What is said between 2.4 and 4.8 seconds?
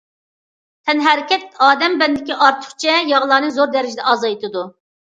ئارتۇقچە ياغلارنى زور دەرىجىدە ئازايتىدۇ.